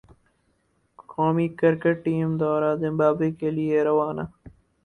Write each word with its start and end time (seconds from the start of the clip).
قومی 1.11 1.47
cricket 1.59 1.95
team 2.05 2.29
دورہ 2.39 2.71
Zimbabwe 2.81 3.29
کے 3.39 3.49
لئے 3.55 3.79
روانہ 3.87 4.23